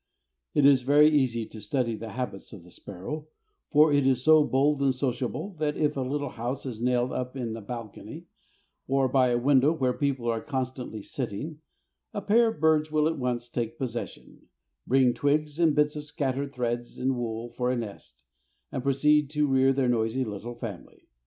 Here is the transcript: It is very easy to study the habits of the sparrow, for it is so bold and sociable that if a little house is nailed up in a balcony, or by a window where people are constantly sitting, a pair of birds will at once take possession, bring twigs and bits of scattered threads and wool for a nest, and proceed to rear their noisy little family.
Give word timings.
It 0.55 0.65
is 0.65 0.81
very 0.81 1.11
easy 1.11 1.45
to 1.45 1.61
study 1.61 1.95
the 1.95 2.13
habits 2.13 2.53
of 2.53 2.63
the 2.63 2.71
sparrow, 2.71 3.27
for 3.71 3.93
it 3.93 4.07
is 4.07 4.23
so 4.23 4.43
bold 4.43 4.81
and 4.81 4.95
sociable 4.95 5.53
that 5.59 5.77
if 5.77 5.95
a 5.95 6.01
little 6.01 6.29
house 6.31 6.65
is 6.65 6.81
nailed 6.81 7.11
up 7.11 7.37
in 7.37 7.55
a 7.55 7.61
balcony, 7.61 8.25
or 8.87 9.07
by 9.07 9.29
a 9.29 9.37
window 9.37 9.71
where 9.71 9.93
people 9.93 10.27
are 10.27 10.41
constantly 10.41 11.03
sitting, 11.03 11.59
a 12.15 12.21
pair 12.23 12.47
of 12.47 12.59
birds 12.59 12.91
will 12.91 13.07
at 13.07 13.19
once 13.19 13.47
take 13.47 13.77
possession, 13.77 14.47
bring 14.87 15.13
twigs 15.13 15.59
and 15.59 15.75
bits 15.75 15.95
of 15.95 16.03
scattered 16.05 16.51
threads 16.51 16.97
and 16.97 17.15
wool 17.15 17.51
for 17.51 17.69
a 17.69 17.77
nest, 17.77 18.23
and 18.71 18.81
proceed 18.81 19.29
to 19.29 19.45
rear 19.45 19.71
their 19.71 19.87
noisy 19.87 20.25
little 20.25 20.55
family. 20.55 21.09